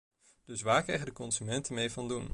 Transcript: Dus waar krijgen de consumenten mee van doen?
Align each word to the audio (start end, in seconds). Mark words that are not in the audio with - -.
Dus 0.45 0.61
waar 0.61 0.83
krijgen 0.83 1.05
de 1.05 1.11
consumenten 1.11 1.73
mee 1.73 1.91
van 1.91 2.07
doen? 2.07 2.29